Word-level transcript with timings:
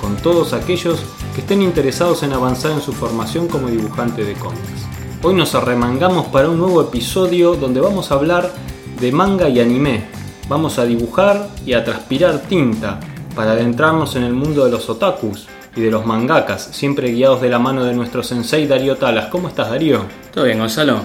con 0.00 0.16
todos 0.16 0.52
aquellos 0.52 1.00
que 1.34 1.42
estén 1.42 1.62
interesados 1.62 2.22
en 2.22 2.32
avanzar 2.32 2.72
en 2.72 2.80
su 2.80 2.92
formación 2.92 3.48
como 3.48 3.68
dibujante 3.68 4.24
de 4.24 4.34
cómics. 4.34 4.86
Hoy 5.22 5.34
nos 5.34 5.54
arremangamos 5.54 6.26
para 6.28 6.48
un 6.48 6.58
nuevo 6.58 6.80
episodio 6.80 7.54
donde 7.54 7.80
vamos 7.80 8.10
a 8.10 8.14
hablar 8.14 8.50
de 8.98 9.12
manga 9.12 9.48
y 9.48 9.60
anime. 9.60 10.04
Vamos 10.48 10.78
a 10.78 10.86
dibujar 10.86 11.48
y 11.66 11.74
a 11.74 11.84
transpirar 11.84 12.40
tinta 12.48 13.00
para 13.34 13.52
adentrarnos 13.52 14.16
en 14.16 14.24
el 14.24 14.32
mundo 14.32 14.64
de 14.64 14.70
los 14.70 14.88
otakus 14.88 15.46
y 15.76 15.80
de 15.80 15.90
los 15.90 16.06
mangakas, 16.06 16.70
siempre 16.72 17.12
guiados 17.12 17.40
de 17.40 17.48
la 17.48 17.58
mano 17.58 17.84
de 17.84 17.94
nuestro 17.94 18.22
sensei 18.22 18.66
Darío 18.66 18.96
Talas. 18.96 19.26
¿Cómo 19.26 19.48
estás, 19.48 19.70
Darío? 19.70 20.04
Todo 20.32 20.44
bien, 20.44 20.58
Gonzalo. 20.58 21.02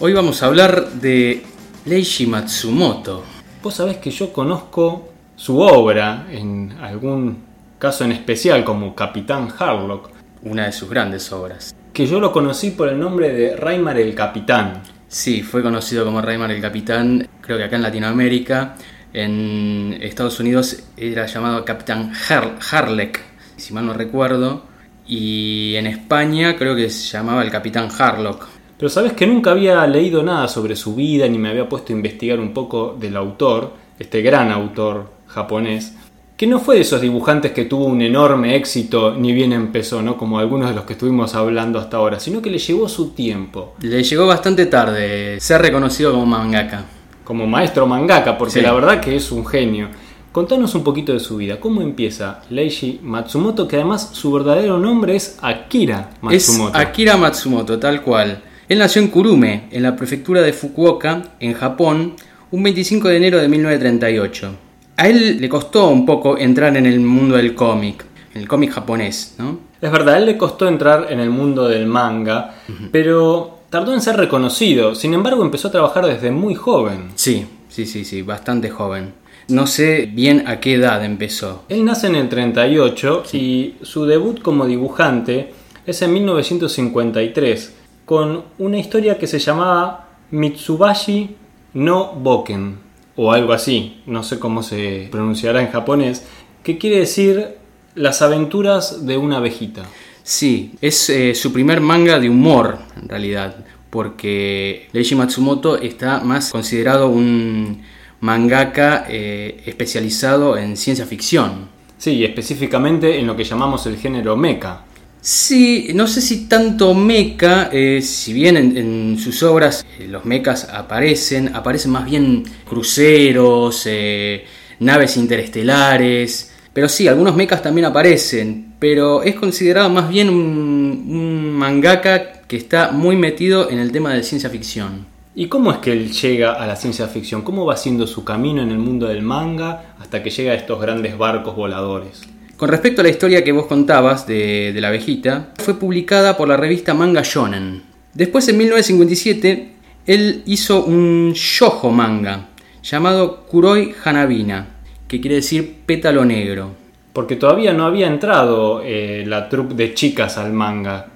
Hoy 0.00 0.12
vamos 0.12 0.42
a 0.42 0.46
hablar 0.46 0.92
de 0.92 1.44
Leishi 1.84 2.26
Matsumoto. 2.26 3.22
Vos 3.62 3.74
sabés 3.74 3.98
que 3.98 4.10
yo 4.10 4.32
conozco 4.32 5.08
su 5.36 5.60
obra 5.60 6.26
en 6.30 6.76
algún 6.80 7.47
caso 7.78 8.04
en 8.04 8.12
especial 8.12 8.64
como 8.64 8.94
Capitán 8.94 9.48
Harlock, 9.56 10.10
Una 10.42 10.66
de 10.66 10.72
sus 10.72 10.88
grandes 10.88 11.32
obras. 11.32 11.74
que 11.92 12.06
yo 12.06 12.20
lo 12.20 12.30
conocí 12.30 12.70
por 12.70 12.88
el 12.88 12.98
nombre 12.98 13.32
de 13.32 13.56
Raimar 13.56 13.98
el 13.98 14.14
Capitán. 14.14 14.82
Sí, 15.08 15.42
fue 15.42 15.62
conocido 15.64 16.04
como 16.04 16.22
Raymar 16.22 16.52
el 16.52 16.60
Capitán, 16.60 17.26
creo 17.40 17.58
que 17.58 17.64
acá 17.64 17.74
en 17.76 17.82
Latinoamérica. 17.82 18.76
En 19.12 19.98
Estados 20.00 20.38
Unidos 20.38 20.84
era 20.96 21.26
llamado 21.26 21.64
Capitán 21.64 22.12
Har 22.28 22.56
Harleck, 22.70 23.20
si 23.56 23.72
mal 23.74 23.86
no 23.86 23.94
recuerdo. 23.94 24.62
Y 25.08 25.74
en 25.76 25.86
España 25.88 26.56
creo 26.56 26.76
que 26.76 26.88
se 26.90 27.08
llamaba 27.16 27.42
el 27.42 27.50
Capitán 27.50 27.88
Harlock. 27.98 28.46
Pero 28.76 28.88
sabes 28.88 29.14
que 29.14 29.26
nunca 29.26 29.50
había 29.50 29.84
leído 29.88 30.22
nada 30.22 30.46
sobre 30.46 30.76
su 30.76 30.94
vida 30.94 31.26
ni 31.26 31.38
me 31.38 31.48
había 31.48 31.68
puesto 31.68 31.92
a 31.92 31.96
investigar 31.96 32.38
un 32.38 32.54
poco 32.54 32.96
del 33.00 33.16
autor, 33.16 33.72
este 33.98 34.22
gran 34.22 34.52
autor 34.52 35.10
japonés, 35.26 35.96
que 36.38 36.46
no 36.46 36.58
fue 36.60 36.76
de 36.76 36.80
esos 36.82 37.00
dibujantes 37.02 37.50
que 37.52 37.64
tuvo 37.66 37.84
un 37.86 38.00
enorme 38.00 38.54
éxito 38.56 39.14
ni 39.14 39.32
bien 39.32 39.52
empezó, 39.52 40.00
¿no? 40.02 40.16
Como 40.16 40.38
algunos 40.38 40.70
de 40.70 40.74
los 40.76 40.84
que 40.84 40.92
estuvimos 40.94 41.34
hablando 41.34 41.78
hasta 41.80 41.96
ahora, 41.98 42.18
sino 42.20 42.40
que 42.40 42.48
le 42.48 42.58
llevó 42.58 42.88
su 42.88 43.10
tiempo. 43.10 43.74
Le 43.82 44.02
llegó 44.04 44.26
bastante 44.26 44.64
tarde 44.66 45.40
ser 45.40 45.60
reconocido 45.60 46.12
como 46.12 46.24
mangaka. 46.26 46.84
como 47.24 47.46
maestro 47.46 47.86
mangaka, 47.86 48.38
porque 48.38 48.54
Sí. 48.54 48.60
la 48.62 48.72
verdad 48.72 49.00
que 49.00 49.14
es 49.16 49.30
un 49.32 49.44
genio. 49.44 49.88
Contanos 50.32 50.74
un 50.74 50.82
poquito 50.84 51.12
de 51.12 51.20
su 51.20 51.36
vida. 51.36 51.60
¿Cómo 51.60 51.82
empieza 51.82 52.40
Leishi 52.48 53.00
Matsumoto? 53.02 53.66
Que 53.68 53.76
además 53.76 54.10
su 54.12 54.32
verdadero 54.32 54.78
nombre 54.78 55.14
es 55.16 55.36
Akira 55.42 56.10
Matsumoto. 56.22 56.78
Es 56.78 56.86
Akira 56.86 57.16
Matsumoto, 57.18 57.78
tal 57.78 58.00
cual. 58.02 58.42
Él 58.68 58.78
nació 58.78 59.02
en 59.02 59.08
Kurume, 59.08 59.64
en 59.72 59.82
la 59.82 59.94
prefectura 59.96 60.40
de 60.40 60.52
Fukuoka, 60.54 61.22
en 61.40 61.52
Japón, 61.52 62.14
un 62.50 62.62
25 62.62 63.08
de 63.08 63.16
enero 63.16 63.38
de 63.38 63.48
1938. 63.48 64.50
A 64.98 65.08
él 65.08 65.40
le 65.40 65.48
costó 65.48 65.90
un 65.90 66.04
poco 66.04 66.36
entrar 66.36 66.76
en 66.76 66.84
el 66.84 66.98
mundo 66.98 67.36
del 67.36 67.54
cómic, 67.54 68.04
el 68.34 68.48
cómic 68.48 68.72
japonés, 68.72 69.36
¿no? 69.38 69.60
Es 69.80 69.92
verdad, 69.92 70.16
a 70.16 70.18
él 70.18 70.26
le 70.26 70.36
costó 70.36 70.66
entrar 70.66 71.06
en 71.10 71.20
el 71.20 71.30
mundo 71.30 71.68
del 71.68 71.86
manga, 71.86 72.56
pero 72.90 73.60
tardó 73.70 73.94
en 73.94 74.00
ser 74.00 74.16
reconocido. 74.16 74.96
Sin 74.96 75.14
embargo, 75.14 75.44
empezó 75.44 75.68
a 75.68 75.70
trabajar 75.70 76.04
desde 76.04 76.32
muy 76.32 76.56
joven. 76.56 77.10
Sí, 77.14 77.46
sí, 77.68 77.86
sí, 77.86 78.04
sí, 78.04 78.22
bastante 78.22 78.70
joven. 78.70 79.12
No 79.46 79.68
sé 79.68 80.10
bien 80.12 80.48
a 80.48 80.58
qué 80.58 80.74
edad 80.74 81.04
empezó. 81.04 81.62
Él 81.68 81.84
nace 81.84 82.08
en 82.08 82.16
el 82.16 82.28
38 82.28 83.22
y 83.34 83.76
su 83.82 84.04
debut 84.04 84.42
como 84.42 84.66
dibujante 84.66 85.52
es 85.86 86.02
en 86.02 86.12
1953 86.12 87.72
con 88.04 88.42
una 88.58 88.78
historia 88.78 89.16
que 89.16 89.28
se 89.28 89.38
llamaba 89.38 90.08
Mitsubashi 90.32 91.36
no 91.74 92.14
Boken 92.14 92.87
o 93.20 93.32
algo 93.32 93.52
así, 93.52 94.00
no 94.06 94.22
sé 94.22 94.38
cómo 94.38 94.62
se 94.62 95.08
pronunciará 95.10 95.60
en 95.60 95.72
japonés, 95.72 96.24
que 96.62 96.78
quiere 96.78 97.00
decir 97.00 97.56
las 97.96 98.22
aventuras 98.22 99.06
de 99.06 99.16
una 99.16 99.38
abejita. 99.38 99.82
Sí, 100.22 100.74
es 100.80 101.10
eh, 101.10 101.34
su 101.34 101.52
primer 101.52 101.80
manga 101.80 102.20
de 102.20 102.30
humor, 102.30 102.78
en 102.96 103.08
realidad, 103.08 103.56
porque 103.90 104.88
Leiji 104.92 105.16
Matsumoto 105.16 105.78
está 105.78 106.20
más 106.20 106.52
considerado 106.52 107.08
un 107.08 107.82
mangaka 108.20 109.06
eh, 109.08 109.64
especializado 109.66 110.56
en 110.56 110.76
ciencia 110.76 111.04
ficción. 111.04 111.70
Sí, 111.98 112.12
y 112.12 112.24
específicamente 112.24 113.18
en 113.18 113.26
lo 113.26 113.34
que 113.34 113.42
llamamos 113.42 113.84
el 113.86 113.96
género 113.96 114.36
mecha. 114.36 114.82
Sí, 115.20 115.90
no 115.94 116.06
sé 116.06 116.20
si 116.20 116.46
tanto 116.46 116.94
mecha, 116.94 117.70
eh, 117.72 118.00
si 118.02 118.32
bien 118.32 118.56
en, 118.56 119.18
sus 119.18 119.42
obras 119.42 119.84
eh, 119.98 120.06
los 120.06 120.24
mechas 120.24 120.68
aparecen, 120.72 121.54
aparecen 121.54 121.90
más 121.90 122.04
bien 122.04 122.44
cruceros, 122.64 123.82
eh, 123.86 124.44
naves 124.78 125.16
interestelares, 125.16 126.52
pero 126.72 126.88
sí, 126.88 127.08
algunos 127.08 127.34
mechas 127.34 127.60
también 127.62 127.86
aparecen, 127.86 128.74
pero 128.78 129.22
es 129.24 129.34
considerado 129.34 129.90
más 129.90 130.08
bien 130.08 130.30
un, 130.30 131.06
un 131.08 131.50
mangaka 131.50 132.42
que 132.46 132.56
está 132.56 132.92
muy 132.92 133.16
metido 133.16 133.70
en 133.70 133.80
el 133.80 133.90
tema 133.90 134.14
de 134.14 134.22
ciencia 134.22 134.48
ficción. 134.48 135.06
¿Y 135.34 135.46
cómo 135.46 135.70
es 135.72 135.78
que 135.78 135.92
él 135.92 136.10
llega 136.12 136.52
a 136.52 136.66
la 136.66 136.76
ciencia 136.76 137.06
ficción? 137.08 137.42
¿Cómo 137.42 137.66
va 137.66 137.74
haciendo 137.74 138.06
su 138.06 138.24
camino 138.24 138.62
en 138.62 138.70
el 138.70 138.78
mundo 138.78 139.06
del 139.06 139.22
manga 139.22 139.94
hasta 139.98 140.22
que 140.22 140.30
llega 140.30 140.52
a 140.52 140.54
estos 140.56 140.80
grandes 140.80 141.18
barcos 141.18 141.54
voladores? 141.54 142.22
Con 142.58 142.68
respecto 142.68 143.00
a 143.00 143.04
la 143.04 143.10
historia 143.10 143.42
que 143.44 143.52
vos 143.52 143.66
contabas 143.66 144.26
de, 144.26 144.72
de 144.74 144.80
la 144.80 144.88
abejita, 144.88 145.52
fue 145.58 145.78
publicada 145.78 146.36
por 146.36 146.48
la 146.48 146.56
revista 146.56 146.92
Manga 146.92 147.22
Shonen. 147.24 147.82
Después, 148.14 148.46
en 148.48 148.58
1957, 148.58 149.72
él 150.06 150.42
hizo 150.46 150.84
un 150.84 151.32
shojo 151.34 151.90
manga 151.90 152.48
llamado 152.82 153.46
Kuroi 153.46 153.94
Hanabina, 154.04 154.66
que 155.06 155.20
quiere 155.20 155.36
decir 155.36 155.76
pétalo 155.86 156.24
negro. 156.24 156.72
Porque 157.12 157.36
todavía 157.36 157.72
no 157.72 157.84
había 157.86 158.08
entrado 158.08 158.82
eh, 158.84 159.24
la 159.26 159.48
troupe 159.48 159.74
de 159.74 159.94
chicas 159.94 160.36
al 160.36 160.52
manga. 160.52 161.06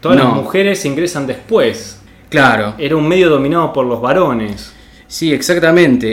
Todas 0.00 0.18
No. 0.18 0.24
las 0.24 0.34
mujeres 0.34 0.84
ingresan 0.84 1.26
después. 1.28 2.00
Claro, 2.28 2.74
Era 2.78 2.96
un 2.96 3.06
medio 3.06 3.28
dominado 3.30 3.72
por 3.72 3.86
los 3.86 4.00
varones. 4.00 4.72
sí, 5.06 5.32
exactamente. 5.32 6.08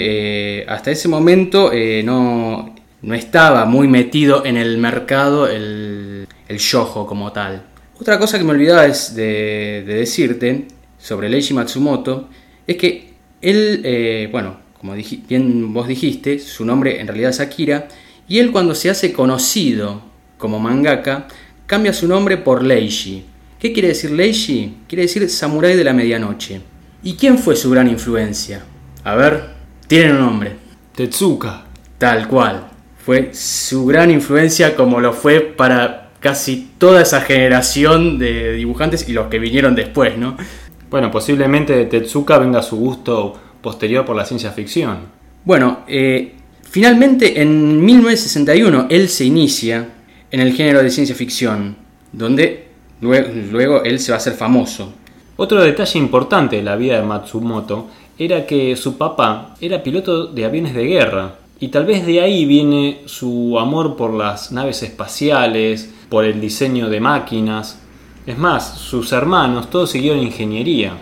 eh, 0.60 0.66
hasta 0.68 0.92
ese 0.92 1.08
momento 1.08 1.72
eh, 1.74 2.04
no, 2.06 2.73
no 3.04 3.14
estaba 3.14 3.66
muy 3.66 3.88
metido 3.88 4.46
en 4.46 4.58
el 4.58 4.78
mercado 4.78 5.48
el, 5.48 6.28
el 6.48 6.58
shojo 6.58 7.06
como 7.06 7.32
tal. 7.32 7.64
Otra 8.00 8.18
cosa 8.18 8.38
que 8.38 8.44
me 8.44 8.52
olvidaba 8.52 8.86
es 8.86 9.14
de, 9.16 9.84
de 9.86 9.94
decirte 9.94 10.68
sobre 10.98 11.30
Leiji 11.30 11.54
Matsumoto 11.54 12.30
es 12.66 12.78
que 12.78 13.14
él, 13.42 13.82
eh, 13.84 14.30
bueno, 14.32 14.58
como 14.80 14.96
dij- 14.96 15.28
bien 15.28 15.74
vos 15.74 15.88
dijiste, 15.88 16.40
su 16.40 16.66
nombre 16.66 17.00
en 17.00 17.08
realidad 17.08 17.30
es 17.30 17.40
Akira, 17.40 17.88
y 18.28 18.40
él 18.40 18.52
cuando 18.52 18.74
se 18.74 18.90
hace 18.90 19.14
conocido 19.14 20.02
como 20.38 20.60
mangaka, 20.60 21.28
cambia 21.66 21.94
su 21.94 22.08
nombre 22.08 22.38
por 22.38 22.64
Leishi. 22.64 23.26
¿Qué 23.60 23.72
quiere 23.74 23.90
decir 23.90 24.12
Leishi? 24.12 24.78
Quiere 24.88 25.04
decir 25.04 25.30
samurái 25.30 25.76
de 25.76 25.84
la 25.84 25.94
medianoche. 25.94 26.62
¿Y 27.04 27.16
quién 27.16 27.38
fue 27.38 27.56
su 27.56 27.70
gran 27.70 27.90
influencia? 27.90 28.64
A 29.04 29.16
ver, 29.16 29.52
tienen 29.88 30.16
un 30.16 30.22
nombre. 30.22 30.56
Tetsuka. 30.96 31.66
Tal 31.98 32.28
cual. 32.28 32.70
Fue 33.06 33.34
su 33.34 33.86
gran 33.86 34.12
influencia 34.12 34.76
como 34.76 35.00
lo 35.00 35.14
fue 35.14 35.42
para 35.42 36.12
casi 36.20 36.70
toda 36.78 37.02
esa 37.02 37.22
generación 37.22 38.18
de 38.18 38.54
dibujantes 38.54 39.10
y 39.10 39.14
los 39.14 39.28
que 39.28 39.40
vinieron 39.40 39.76
después, 39.76 40.18
¿no? 40.18 40.38
Bueno, 40.90 41.12
posiblemente 41.12 41.76
de 41.76 41.86
Tetsuka 41.86 42.38
venga 42.38 42.62
su 42.62 42.78
gusto 42.78 43.34
posterior 43.62 44.06
por 44.06 44.16
la 44.16 44.26
ciencia 44.26 44.52
ficción. 44.52 45.00
Bueno, 45.44 45.80
eh, 45.88 46.36
finalmente 46.62 47.42
en 47.42 47.84
1961 47.84 48.88
él 48.90 49.10
se 49.10 49.26
inicia 49.26 49.90
en 50.32 50.40
el 50.40 50.54
género 50.54 50.82
de 50.82 50.90
ciencia 50.90 51.16
ficción, 51.16 51.76
donde 52.12 52.68
luego, 53.02 53.28
luego 53.52 53.84
él 53.84 54.00
se 54.00 54.12
va 54.12 54.16
a 54.16 54.20
hacer 54.20 54.34
famoso. 54.34 54.94
Otro 55.36 55.62
detalle 55.62 56.00
importante 56.00 56.58
de 56.58 56.64
la 56.64 56.76
vida 56.76 56.98
de 56.98 57.06
Matsumoto 57.06 57.90
era 58.18 58.46
que 58.46 58.76
su 58.76 58.98
papá 58.98 59.56
era 59.60 59.82
piloto 59.82 60.28
de 60.28 60.46
aviones 60.46 60.74
de 60.74 60.86
guerra. 60.86 61.36
Y 61.60 61.70
tal 61.70 61.86
vez 61.86 62.06
de 62.06 62.22
ahí 62.22 62.46
viene 62.46 63.04
su 63.06 63.58
amor 63.60 63.96
por 63.96 64.14
las 64.14 64.52
naves 64.52 64.84
espaciales, 64.84 65.90
por 66.10 66.26
el 66.26 66.42
diseño 66.42 66.90
de 66.90 67.00
máquinas. 67.00 67.80
Es 68.26 68.38
más, 68.38 68.78
sus 68.78 69.12
hermanos 69.12 69.70
todos 69.70 69.92
siguieron 69.92 70.20
ingeniería. 70.20 70.98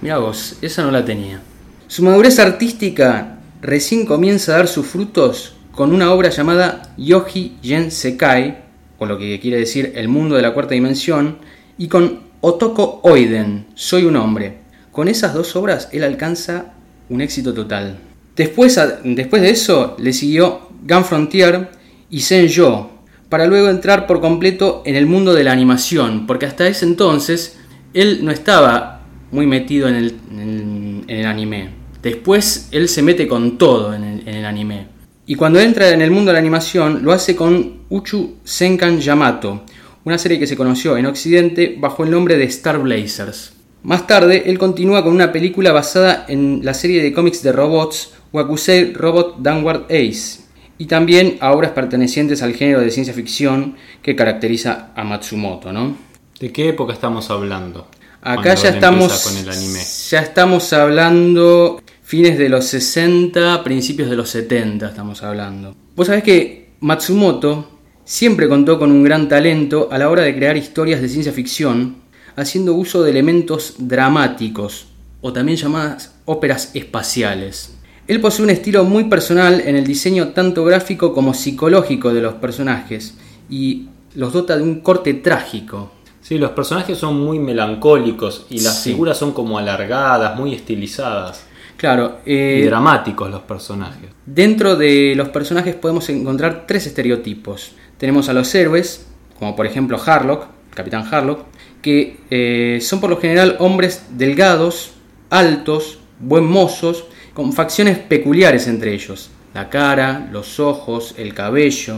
Mirá 0.00 0.18
vos, 0.18 0.56
esa 0.62 0.82
no 0.82 0.90
la 0.90 1.04
tenía. 1.04 1.40
Su 1.86 2.02
madurez 2.02 2.38
artística 2.38 3.38
recién 3.60 4.06
comienza 4.06 4.52
a 4.52 4.56
dar 4.56 4.68
sus 4.68 4.86
frutos 4.86 5.54
con 5.72 5.92
una 5.92 6.12
obra 6.12 6.30
llamada 6.30 6.94
Yoji 6.96 7.58
Gen 7.62 7.90
Sekai, 7.90 8.64
o 8.98 9.06
lo 9.06 9.18
que 9.18 9.40
quiere 9.40 9.58
decir 9.58 9.92
El 9.96 10.08
mundo 10.08 10.36
de 10.36 10.42
la 10.42 10.52
cuarta 10.52 10.74
dimensión, 10.74 11.38
y 11.78 11.88
con 11.88 12.20
Otoko 12.40 13.00
Oiden, 13.04 13.66
Soy 13.74 14.04
un 14.04 14.16
hombre. 14.16 14.58
Con 14.90 15.08
esas 15.08 15.32
dos 15.34 15.56
obras 15.56 15.88
él 15.92 16.04
alcanza 16.04 16.74
un 17.08 17.20
éxito 17.20 17.54
total. 17.54 17.98
Después, 18.36 18.80
después 19.04 19.42
de 19.42 19.50
eso 19.50 19.96
le 19.98 20.12
siguió 20.12 20.68
Gun 20.88 21.04
Frontier 21.04 21.70
y 22.10 22.20
Senjo, 22.20 22.90
para 23.28 23.46
luego 23.46 23.68
entrar 23.68 24.06
por 24.06 24.20
completo 24.20 24.82
en 24.84 24.96
el 24.96 25.06
mundo 25.06 25.32
de 25.32 25.44
la 25.44 25.52
animación, 25.52 26.26
porque 26.26 26.46
hasta 26.46 26.66
ese 26.66 26.84
entonces 26.84 27.58
él 27.94 28.20
no 28.22 28.30
estaba 28.30 29.00
muy 29.30 29.46
metido 29.46 29.88
en 29.88 31.04
el, 31.08 31.26
anime. 31.26 31.70
Después 32.02 32.68
él 32.72 32.88
se 32.88 33.02
mete 33.02 33.26
con 33.26 33.58
todo 33.58 33.94
en 33.94 34.22
el, 34.26 34.44
anime. 34.44 34.88
Y 35.26 35.34
cuando 35.36 35.60
entra 35.60 35.88
en 35.90 36.02
el 36.02 36.10
mundo 36.10 36.30
de 36.30 36.34
la 36.34 36.40
animación 36.40 37.00
lo 37.02 37.12
hace 37.12 37.36
con 37.36 37.82
Uchu 37.88 38.36
Senkan 38.44 39.00
Yamato, 39.00 39.64
una 40.04 40.18
serie 40.18 40.38
que 40.38 40.46
se 40.46 40.56
conoció 40.56 40.96
en 40.96 41.06
Occidente 41.06 41.76
bajo 41.78 42.04
el 42.04 42.10
nombre 42.10 42.36
de 42.36 42.44
Star 42.44 42.78
Blazers. 42.78 43.51
Más 43.82 44.06
tarde, 44.06 44.44
él 44.46 44.58
continúa 44.58 45.02
con 45.02 45.12
una 45.12 45.32
película 45.32 45.72
basada 45.72 46.24
en 46.28 46.60
la 46.62 46.74
serie 46.74 47.02
de 47.02 47.12
cómics 47.12 47.42
de 47.42 47.52
robots 47.52 48.12
Wakusei 48.32 48.92
Robot 48.92 49.38
Downward 49.38 49.84
Ace, 49.86 50.40
y 50.78 50.86
también 50.86 51.36
a 51.40 51.52
obras 51.52 51.72
pertenecientes 51.72 52.42
al 52.42 52.54
género 52.54 52.80
de 52.80 52.90
ciencia 52.90 53.12
ficción 53.14 53.76
que 54.02 54.16
caracteriza 54.16 54.90
a 54.96 55.04
Matsumoto, 55.04 55.72
¿no? 55.72 55.96
¿De 56.40 56.50
qué 56.50 56.70
época 56.70 56.92
estamos 56.92 57.30
hablando? 57.30 57.86
Acá 58.22 58.54
ya 58.54 58.70
estamos, 58.70 59.22
con 59.24 59.36
el 59.36 59.48
anime? 59.48 59.80
ya 60.10 60.20
estamos 60.20 60.72
hablando 60.72 61.80
fines 62.02 62.38
de 62.38 62.48
los 62.48 62.64
60, 62.66 63.64
principios 63.64 64.10
de 64.10 64.16
los 64.16 64.30
70 64.30 64.88
estamos 64.88 65.22
hablando. 65.22 65.74
Vos 65.96 66.06
sabés 66.06 66.22
que 66.22 66.70
Matsumoto 66.80 67.68
siempre 68.04 68.48
contó 68.48 68.78
con 68.78 68.90
un 68.92 69.02
gran 69.02 69.28
talento 69.28 69.88
a 69.90 69.98
la 69.98 70.10
hora 70.10 70.22
de 70.22 70.34
crear 70.34 70.56
historias 70.56 71.00
de 71.00 71.08
ciencia 71.08 71.32
ficción, 71.32 71.96
haciendo 72.36 72.74
uso 72.74 73.02
de 73.02 73.10
elementos 73.10 73.74
dramáticos, 73.78 74.86
o 75.20 75.32
también 75.32 75.56
llamadas 75.56 76.14
óperas 76.24 76.70
espaciales. 76.74 77.74
Él 78.08 78.20
posee 78.20 78.44
un 78.44 78.50
estilo 78.50 78.84
muy 78.84 79.04
personal 79.04 79.60
en 79.60 79.76
el 79.76 79.86
diseño 79.86 80.28
tanto 80.28 80.64
gráfico 80.64 81.14
como 81.14 81.34
psicológico 81.34 82.12
de 82.12 82.20
los 82.20 82.34
personajes 82.34 83.14
y 83.48 83.88
los 84.14 84.32
dota 84.32 84.56
de 84.56 84.62
un 84.62 84.80
corte 84.80 85.14
trágico. 85.14 85.92
Sí, 86.20 86.38
los 86.38 86.50
personajes 86.50 86.98
son 86.98 87.20
muy 87.20 87.38
melancólicos 87.38 88.46
y 88.50 88.60
las 88.60 88.82
figuras 88.82 89.18
son 89.18 89.32
como 89.32 89.58
alargadas, 89.58 90.36
muy 90.36 90.54
estilizadas. 90.54 91.46
Claro. 91.76 92.18
Eh, 92.24 92.60
y 92.62 92.66
dramáticos 92.66 93.30
los 93.30 93.42
personajes. 93.42 94.10
Dentro 94.24 94.76
de 94.76 95.14
los 95.16 95.30
personajes 95.30 95.74
podemos 95.74 96.08
encontrar 96.08 96.64
tres 96.66 96.86
estereotipos. 96.86 97.72
Tenemos 97.98 98.28
a 98.28 98.32
los 98.32 98.54
héroes, 98.54 99.06
como 99.38 99.56
por 99.56 99.66
ejemplo 99.66 100.00
Harlock, 100.04 100.46
Capitán 100.74 101.04
Harlock, 101.10 101.44
que 101.82 102.16
eh, 102.30 102.78
son 102.80 103.00
por 103.00 103.10
lo 103.10 103.18
general 103.18 103.56
hombres 103.58 104.04
delgados, 104.16 104.92
altos, 105.28 105.98
buen 106.20 106.44
mozos 106.44 107.04
con 107.34 107.52
facciones 107.52 107.98
peculiares 107.98 108.68
entre 108.68 108.94
ellos, 108.94 109.30
la 109.52 109.68
cara, 109.68 110.28
los 110.32 110.60
ojos, 110.60 111.14
el 111.18 111.34
cabello. 111.34 111.96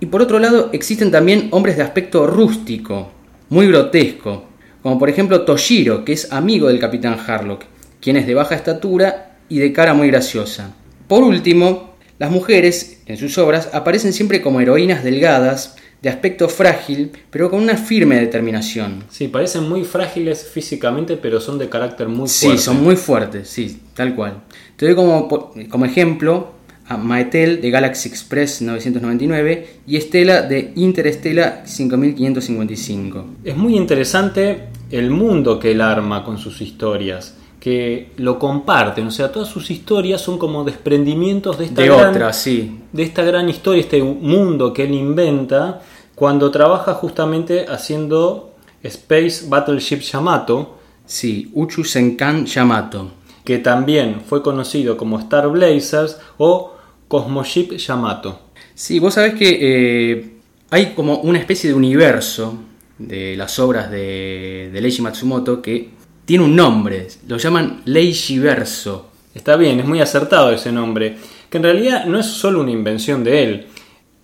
Y 0.00 0.06
por 0.06 0.22
otro 0.22 0.38
lado 0.38 0.70
existen 0.72 1.10
también 1.10 1.48
hombres 1.50 1.76
de 1.76 1.82
aspecto 1.82 2.26
rústico, 2.26 3.10
muy 3.48 3.66
grotesco, 3.68 4.44
como 4.82 4.98
por 4.98 5.08
ejemplo 5.08 5.42
Toshiro, 5.42 6.04
que 6.04 6.12
es 6.12 6.30
amigo 6.32 6.68
del 6.68 6.80
capitán 6.80 7.18
Harlock, 7.26 7.64
quien 8.00 8.16
es 8.16 8.26
de 8.26 8.34
baja 8.34 8.54
estatura 8.54 9.38
y 9.48 9.58
de 9.58 9.72
cara 9.72 9.94
muy 9.94 10.08
graciosa. 10.08 10.74
Por 11.08 11.22
último, 11.22 11.94
las 12.18 12.30
mujeres 12.30 13.02
en 13.06 13.16
sus 13.16 13.38
obras 13.38 13.70
aparecen 13.72 14.12
siempre 14.12 14.42
como 14.42 14.60
heroínas 14.60 15.04
delgadas, 15.04 15.76
de 16.02 16.10
aspecto 16.10 16.48
frágil, 16.48 17.12
pero 17.30 17.48
con 17.48 17.62
una 17.62 17.76
firme 17.76 18.16
determinación. 18.16 19.04
Sí, 19.08 19.28
parecen 19.28 19.68
muy 19.68 19.84
frágiles 19.84 20.44
físicamente, 20.44 21.16
pero 21.16 21.40
son 21.40 21.58
de 21.58 21.68
carácter 21.68 22.08
muy 22.08 22.28
fuerte. 22.28 22.58
Sí, 22.58 22.58
son 22.58 22.82
muy 22.82 22.96
fuertes, 22.96 23.48
sí, 23.48 23.80
tal 23.94 24.16
cual. 24.16 24.42
Te 24.76 24.86
doy 24.86 24.96
como, 24.96 25.28
como 25.28 25.84
ejemplo 25.84 26.48
a 26.88 26.96
Maetel 26.96 27.60
de 27.60 27.70
Galaxy 27.70 28.08
Express 28.08 28.62
999 28.62 29.68
y 29.86 29.96
Estela 29.96 30.42
de 30.42 30.72
Interestela 30.74 31.62
5555. 31.64 33.24
Es 33.44 33.56
muy 33.56 33.76
interesante 33.76 34.64
el 34.90 35.10
mundo 35.10 35.60
que 35.60 35.70
él 35.70 35.80
arma 35.80 36.24
con 36.24 36.36
sus 36.36 36.60
historias 36.60 37.36
que 37.62 38.10
lo 38.16 38.40
comparten, 38.40 39.06
o 39.06 39.12
sea, 39.12 39.30
todas 39.30 39.48
sus 39.48 39.70
historias 39.70 40.20
son 40.20 40.36
como 40.36 40.64
desprendimientos 40.64 41.60
de 41.60 41.66
esta, 41.66 41.84
gran, 41.84 42.34
sí. 42.34 42.80
de 42.92 43.04
esta 43.04 43.22
gran 43.22 43.48
historia, 43.48 43.80
este 43.80 44.02
mundo 44.02 44.72
que 44.72 44.82
él 44.82 44.92
inventa 44.92 45.80
cuando 46.14 46.50
trabaja 46.50 46.94
justamente 46.94 47.66
haciendo 47.68 48.54
Space 48.82 49.46
Battleship 49.48 50.00
Yamato. 50.00 50.78
Sí, 51.06 51.50
Uchu 51.54 51.84
Senkan 51.84 52.46
Yamato. 52.46 53.10
Que 53.44 53.58
también 53.58 54.22
fue 54.26 54.42
conocido 54.42 54.96
como 54.96 55.18
Star 55.18 55.48
Blazers 55.48 56.18
o 56.38 56.74
Cosmoship 57.08 57.76
Yamato. 57.76 58.40
Sí, 58.74 58.98
vos 58.98 59.14
sabés 59.14 59.34
que 59.34 59.58
eh, 59.60 60.34
hay 60.70 60.94
como 60.94 61.18
una 61.18 61.38
especie 61.38 61.68
de 61.70 61.74
universo 61.74 62.54
de 62.98 63.36
las 63.36 63.58
obras 63.58 63.90
de, 63.90 64.70
de 64.72 64.80
Leiji 64.80 65.02
Matsumoto 65.02 65.60
que 65.60 65.90
tiene 66.24 66.44
un 66.44 66.54
nombre, 66.54 67.08
lo 67.26 67.36
llaman 67.36 67.82
Verso. 67.84 69.10
Está 69.34 69.56
bien, 69.56 69.80
es 69.80 69.86
muy 69.86 70.00
acertado 70.00 70.52
ese 70.52 70.70
nombre, 70.70 71.16
que 71.50 71.56
en 71.56 71.64
realidad 71.64 72.04
no 72.06 72.18
es 72.18 72.26
solo 72.26 72.60
una 72.60 72.70
invención 72.70 73.24
de 73.24 73.42
él. 73.42 73.66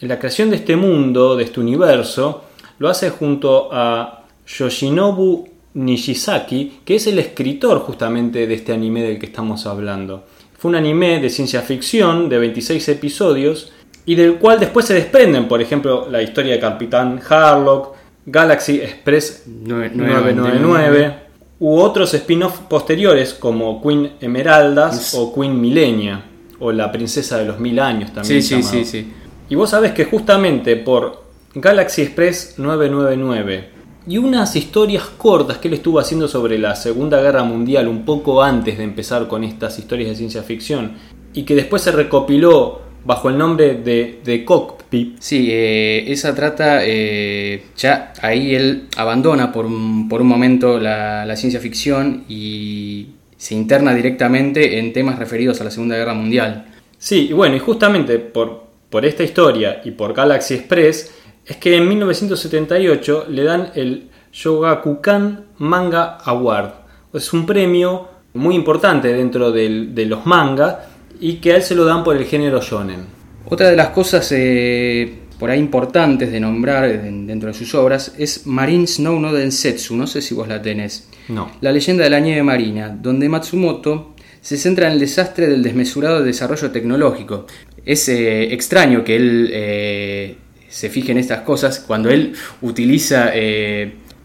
La 0.01 0.19
creación 0.19 0.51
de 0.51 0.57
este 0.57 0.77
mundo, 0.77 1.35
de 1.35 1.43
este 1.45 1.59
universo, 1.59 2.45
lo 2.79 2.89
hace 2.89 3.11
junto 3.11 3.69
a 3.73 4.25
Yoshinobu 4.47 5.49
Nishizaki, 5.75 6.81
que 6.85 6.95
es 6.97 7.07
el 7.09 7.19
escritor 7.19 7.81
justamente 7.81 8.47
de 8.47 8.55
este 8.55 8.73
anime 8.73 9.03
del 9.03 9.19
que 9.19 9.27
estamos 9.27 9.67
hablando. 9.67 10.25
Fue 10.57 10.69
un 10.69 10.77
anime 10.77 11.19
de 11.21 11.29
ciencia 11.31 11.63
ficción 11.63 12.29
de 12.29 12.39
26 12.39 12.89
episodios 12.91 13.73
y 14.07 14.15
del 14.15 14.37
cual 14.37 14.61
después 14.61 14.87
se 14.87 14.95
desprenden, 14.95 15.49
por 15.49 15.61
ejemplo, 15.61 16.09
la 16.09 16.23
historia 16.23 16.55
de 16.55 16.61
Capitán 16.61 17.21
Harlock, 17.29 17.97
Galaxy 18.25 18.77
Express 18.77 19.45
999 19.47 21.15
u 21.59 21.77
otros 21.77 22.15
spin-off 22.15 22.61
posteriores 22.69 23.35
como 23.35 23.83
Queen 23.83 24.13
Emeraldas 24.21 25.15
o 25.15 25.35
Queen 25.35 25.61
Milenia 25.61 26.25
o 26.61 26.71
la 26.71 26.93
Princesa 26.93 27.39
de 27.39 27.47
los 27.47 27.59
Mil 27.59 27.81
Años 27.81 28.13
también. 28.13 28.43
Sí, 28.43 28.63
sí, 28.63 28.63
sí, 28.63 28.85
sí. 28.85 29.13
Y 29.49 29.55
vos 29.55 29.71
sabés 29.71 29.93
que 29.93 30.05
justamente 30.05 30.77
por 30.77 31.25
Galaxy 31.55 32.03
Express 32.03 32.55
999 32.59 33.71
y 34.07 34.19
unas 34.19 34.57
historias 34.57 35.05
cortas 35.05 35.59
que 35.59 35.69
él 35.69 35.75
estuvo 35.75 35.99
haciendo 35.99 36.29
sobre 36.29 36.59
la 36.59 36.75
Segunda 36.77 37.21
Guerra 37.21 37.45
Mundial 37.45 37.89
un 37.89 38.05
poco 38.05 38.43
antes 38.43 38.79
de 38.79 38.85
empezar 38.85 39.29
con 39.29 39.45
estas 39.45 39.79
historias 39.79 40.11
de 40.11 40.17
ciencia 40.17 40.43
ficción 40.43 40.93
y 41.35 41.43
que 41.43 41.55
después 41.55 41.83
se 41.83 41.93
recopiló 41.93 42.81
bajo 43.05 43.29
el 43.31 43.39
nombre 43.39 43.75
de, 43.75 44.21
de 44.25 44.45
Cockpit. 44.45 45.17
Sí, 45.19 45.49
eh, 45.51 46.11
esa 46.11 46.35
trata, 46.35 46.81
eh, 46.83 47.65
ya 47.77 48.13
ahí 48.21 48.55
él 48.55 48.89
abandona 48.97 49.53
por 49.53 49.67
un, 49.67 50.09
por 50.09 50.21
un 50.21 50.29
momento 50.29 50.79
la, 50.79 51.35
ciencia 51.37 51.61
ficción 51.61 52.25
y 52.29 53.09
se 53.37 53.55
interna 53.55 53.95
directamente 53.95 54.79
en 54.79 54.93
temas 54.93 55.19
referidos 55.19 55.61
a 55.61 55.65
la 55.65 55.71
Segunda 55.71 55.97
Guerra 55.97 56.15
Mundial. 56.15 56.67
Sí, 56.99 57.29
y 57.31 57.33
bueno, 57.33 57.57
y 57.57 57.61
justamente 57.61 58.19
por, 58.19 58.68
por 58.91 59.05
esta 59.05 59.23
historia 59.23 59.81
y 59.85 59.91
por 59.93 60.15
Galaxy 60.15 60.55
Express, 60.55 61.15
es 61.45 61.57
que 61.57 61.77
en 61.77 61.89
1978 61.89 63.27
le 63.29 63.45
dan 63.45 63.71
el 63.75 64.09
Shogakukan 64.33 65.47
Manga 65.59 66.19
Award. 66.25 66.73
Es 67.15 67.33
un 67.33 67.47
premio 67.47 68.09
muy 68.35 68.55
importante 68.55 69.13
dentro 69.13 69.51
de 69.51 70.07
los 70.07 70.27
mangas 70.27 70.77
y 71.21 71.35
que 71.35 71.53
a 71.53 71.57
él 71.57 71.63
se 71.63 71.75
lo 71.75 71.85
dan 71.85 72.05
por 72.05 72.17
el 72.17 72.25
género 72.25 72.61
shonen. 72.61 73.07
Otra 73.47 73.71
de 73.71 73.77
las 73.77 73.89
cosas 73.89 74.31
eh, 74.33 75.21
por 75.39 75.51
ahí 75.51 75.59
importantes 75.59 76.31
de 76.31 76.41
nombrar 76.41 77.03
dentro 77.03 77.49
de 77.49 77.55
sus 77.55 77.75
obras 77.75 78.15
es 78.19 78.47
Marine 78.47 78.87
Snow 78.87 79.19
no 79.19 79.33
Densetsu, 79.33 79.97
no 79.97 80.07
sé 80.07 80.21
si 80.21 80.35
vos 80.35 80.49
la 80.49 80.61
tenés. 80.61 81.09
No. 81.29 81.51
La 81.61 81.73
leyenda 81.73 82.05
de 82.05 82.11
la 82.11 82.21
nieve 82.21 82.43
marina, 82.43 82.89
donde 82.89 83.29
Matsumoto 83.29 84.15
se 84.41 84.57
centra 84.57 84.87
en 84.87 84.95
el 84.95 85.01
desastre 85.01 85.49
del 85.49 85.63
desmesurado 85.63 86.23
desarrollo 86.23 86.71
tecnológico. 86.71 87.47
Es 87.89 88.09
eh, 88.09 88.53
extraño 88.55 89.03
que 89.03 89.17
él 89.17 89.51
eh, 89.53 90.37
se 90.69 90.89
fije 90.89 91.11
en 91.11 91.19
estas 91.19 91.41
cosas 91.41 91.81
cuando 91.81 92.09
él 92.09 92.35
utiliza 92.63 93.33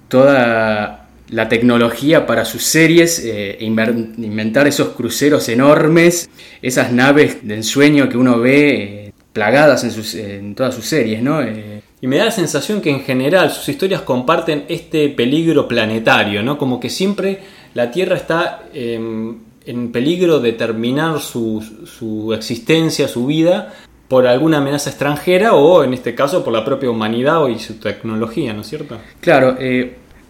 toda 0.08 1.04
la 1.34 1.50
tecnología 1.50 2.26
para 2.28 2.46
sus 2.46 2.64
series, 2.64 3.20
eh, 3.26 3.58
inventar 3.60 4.68
esos 4.68 4.90
cruceros 4.90 5.50
enormes, 5.50 6.30
esas 6.62 6.92
naves 6.92 7.38
de 7.42 7.56
ensueño 7.56 8.08
que 8.08 8.18
uno 8.18 8.40
ve 8.40 9.08
eh, 9.08 9.14
plagadas 9.34 9.84
en, 9.84 9.92
sus, 9.92 10.14
en, 10.14 10.54
todas 10.54 10.76
sus 10.76 10.86
series, 10.86 11.24
¿no? 11.24 11.42
Eh, 11.42 11.82
y 12.02 12.08
me 12.08 12.18
da 12.18 12.26
la 12.26 12.32
sensación 12.32 12.82
que 12.82 12.92
en 12.92 13.02
general 13.02 13.50
sus 13.50 13.68
historias 13.68 14.02
comparten 14.02 14.66
este 14.68 15.10
peligro 15.10 15.68
planetario, 15.68 16.44
¿no? 16.44 16.58
Como 16.58 16.80
que 16.80 16.90
siempre 16.90 17.40
la 17.74 17.90
Tierra 17.90 18.18
está 18.18 18.66
em, 18.74 19.38
en 19.66 19.92
peligro 19.92 20.40
de 20.40 20.54
terminar 20.54 21.20
su, 21.20 21.64
su 21.86 22.34
existencia, 22.34 23.08
su 23.08 23.26
vida, 23.26 23.74
por 24.14 24.28
alguna 24.28 24.60
amenaza 24.60 24.92
extranjera 24.92 25.54
o 25.54 25.84
en 25.84 25.94
este 25.94 26.14
caso 26.14 26.44
por 26.44 26.54
la 26.54 26.64
propia 26.64 26.90
humanidad 26.90 27.48
y 27.48 27.58
su 27.58 27.80
tecnología, 27.80 28.54
¿no 28.54 28.62
es 28.62 28.68
cierto? 28.68 29.00
Claro, 29.20 29.58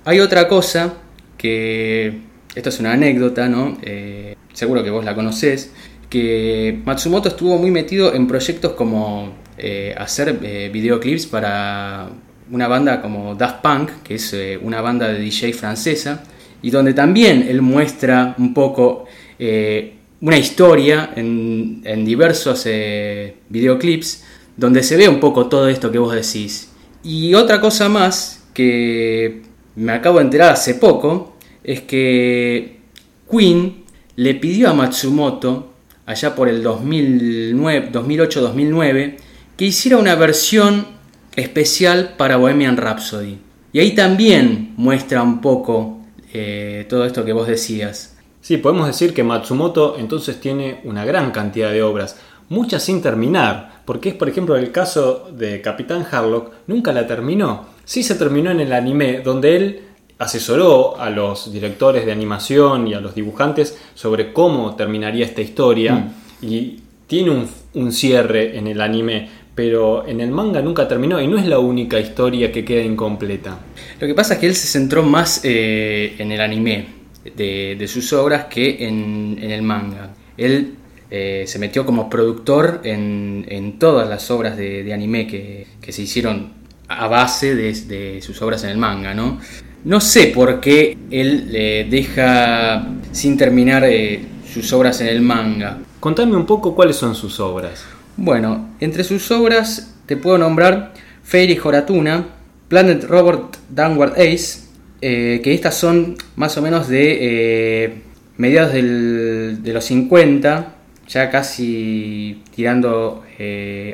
Hay 0.05 0.19
otra 0.19 0.47
cosa 0.47 0.93
que, 1.37 2.21
esto 2.55 2.69
es 2.69 2.79
una 2.79 2.93
anécdota, 2.93 3.49
¿no? 3.49 3.77
Eh, 3.81 4.35
seguro 4.53 4.85
que 4.85 4.89
vos 4.89 5.03
la 5.03 5.13
conocés, 5.13 5.73
que 6.09 6.79
Matsumoto 6.85 7.27
estuvo 7.27 7.57
muy 7.57 7.71
metido 7.71 8.13
en 8.13 8.25
proyectos 8.25 8.71
como 8.71 9.33
eh, 9.57 9.93
hacer 9.97 10.39
eh, 10.41 10.69
videoclips 10.71 11.25
para 11.25 12.07
una 12.51 12.67
banda 12.69 13.01
como 13.01 13.35
Daft 13.35 13.61
Punk, 13.61 13.89
que 14.03 14.15
es 14.15 14.33
una 14.61 14.79
banda 14.79 15.09
de 15.09 15.19
DJ 15.19 15.51
francesa, 15.51 16.23
y 16.61 16.69
donde 16.69 16.93
también 16.93 17.45
él 17.49 17.61
muestra 17.61 18.35
un 18.37 18.53
poco 18.53 19.07
una 19.39 20.37
historia 20.37 21.13
en, 21.15 22.05
diversos 22.05 22.67
videoclips, 23.49 24.23
donde 24.55 24.83
se 24.83 24.97
ve 24.97 25.09
un 25.09 25.19
poco 25.19 25.47
todo 25.47 25.67
esto 25.67 25.91
que 25.91 25.97
vos 25.97 26.13
decís. 26.13 26.69
Y 27.03 27.33
otra 27.33 27.59
cosa 27.59 27.89
más 27.89 28.43
que 28.53 29.41
me 29.75 29.91
acabo 29.91 30.19
de 30.19 30.25
enterar 30.25 30.53
hace 30.53 30.75
poco 30.75 31.35
es 31.63 31.81
que 31.81 32.77
Queen 33.29 33.83
le 34.15 34.35
pidió 34.35 34.69
a 34.69 34.73
Matsumoto, 34.73 35.73
allá 36.05 36.35
por 36.35 36.47
el 36.49 36.63
2008-2009, 36.63 39.15
que 39.57 39.65
hiciera 39.65 39.97
una 39.97 40.13
versión 40.15 40.85
especial 41.35 42.13
para 42.17 42.37
Bohemian 42.37 42.77
Rhapsody. 42.77 43.39
Y 43.71 43.79
ahí 43.79 43.95
también 43.95 44.75
muestra 44.77 45.23
un 45.23 45.41
poco 45.41 46.01
eh, 46.31 46.85
todo 46.89 47.05
esto 47.05 47.25
que 47.25 47.33
vos 47.33 47.47
decías. 47.47 48.12
Sí, 48.43 48.57
podemos 48.57 48.87
decir 48.87 49.13
que 49.13 49.23
Matsumoto 49.23 49.95
entonces 49.97 50.41
tiene 50.41 50.81
una 50.83 51.05
gran 51.05 51.31
cantidad 51.31 51.71
de 51.71 51.81
obras, 51.81 52.19
muchas 52.49 52.83
sin 52.83 53.01
terminar, 53.01 53.83
porque 53.85 54.09
es 54.09 54.15
por 54.15 54.27
ejemplo 54.27 54.57
el 54.57 54.69
caso 54.73 55.29
de 55.33 55.61
Capitán 55.61 56.05
Harlock, 56.11 56.51
nunca 56.67 56.91
la 56.91 57.07
terminó. 57.07 57.67
Sí 57.85 58.03
se 58.03 58.15
terminó 58.15 58.51
en 58.51 58.59
el 58.59 58.73
anime, 58.73 59.21
donde 59.21 59.55
él 59.55 59.81
asesoró 60.19 60.99
a 60.99 61.09
los 61.09 61.53
directores 61.53 62.05
de 62.05 62.11
animación 62.11 62.85
y 62.85 62.93
a 62.93 62.99
los 62.99 63.15
dibujantes 63.15 63.79
sobre 63.93 64.33
cómo 64.33 64.75
terminaría 64.75 65.25
esta 65.25 65.39
historia 65.39 65.93
mm. 65.95 66.13
y 66.41 66.81
tiene 67.07 67.47
un, 67.73 67.91
cierre 67.93 68.57
en 68.57 68.67
el 68.67 68.81
anime, 68.81 69.29
pero 69.55 70.05
en 70.05 70.19
el 70.19 70.31
manga 70.31 70.61
nunca 70.61 70.85
terminó 70.85 71.21
y 71.21 71.27
no 71.27 71.37
es 71.37 71.47
la 71.47 71.59
única 71.59 71.97
historia 71.97 72.51
que 72.51 72.65
queda 72.65 72.83
incompleta. 72.83 73.57
Lo 74.01 74.05
que 74.05 74.13
pasa 74.13 74.33
es 74.33 74.41
que 74.41 74.47
él 74.47 74.55
se 74.55 74.67
centró 74.67 75.01
más 75.01 75.39
eh, 75.45 76.15
en 76.17 76.33
el 76.33 76.41
anime 76.41 77.02
de, 77.23 77.85
sus 77.87 78.11
obras 78.13 78.45
que 78.45 78.87
en, 78.87 79.37
el 79.41 79.61
manga. 79.61 80.13
Él 80.37 80.75
eh, 81.09 81.43
se 81.47 81.59
metió 81.59 81.85
como 81.85 82.09
productor 82.09 82.81
en, 82.83 83.77
todas 83.79 84.09
las 84.09 84.29
obras 84.31 84.57
de, 84.57 84.91
anime 84.93 85.27
que, 85.27 85.67
se 85.91 86.01
hicieron 86.01 86.53
a 86.87 87.07
base 87.07 87.55
de, 87.55 88.21
sus 88.21 88.41
obras 88.41 88.63
en 88.63 88.71
el 88.71 88.77
manga, 88.77 89.13
¿no? 89.13 89.39
No 89.85 89.99
sé 89.99 90.27
por 90.27 90.61
qué 90.61 90.97
él 91.11 91.49
eh, 91.53 91.85
deja 91.89 92.87
sin 93.11 93.35
terminar 93.37 93.83
eh, 93.83 94.21
sus 94.51 94.71
obras 94.71 95.01
en 95.01 95.07
el 95.07 95.21
manga. 95.21 95.79
Contame 95.99 96.37
un 96.37 96.45
poco 96.45 96.73
cuáles 96.73 96.95
son 96.95 97.15
sus 97.15 97.39
obras. 97.41 97.83
Bueno, 98.15 98.69
entre 98.79 99.03
sus 99.03 99.29
obras 99.31 99.95
te 100.05 100.15
puedo 100.15 100.37
nombrar 100.37 100.93
Fairy 101.23 101.59
Horatuna, 101.61 102.27
Planet 102.69 103.03
Robert 103.05 103.57
Downward 103.69 104.13
Ace, 104.13 104.62
eh, 105.03 105.41
que 105.43 105.53
estas 105.53 105.75
son 105.75 106.15
más 106.35 106.57
o 106.57 106.61
menos 106.61 106.87
de 106.87 108.01
mediados 108.37 108.73
de 108.73 109.73
los 109.73 109.83
50, 109.85 110.75
ya 111.07 111.29
casi 111.29 112.41
tirando 112.55 113.23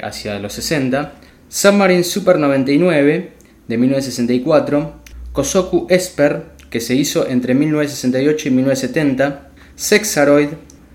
hacia 0.03 0.39
los 0.39 0.53
60. 0.53 1.13
Submarine 1.49 2.03
Super 2.03 2.37
99 2.37 3.31
de 3.67 3.77
1964, 3.77 4.93
Kosoku 5.31 5.87
Esper, 5.89 6.43
que 6.69 6.79
se 6.79 6.95
hizo 6.95 7.27
entre 7.27 7.55
1968 7.55 8.47
y 8.47 8.51
1970, 8.51 9.49
Sexaroid, 9.75 10.49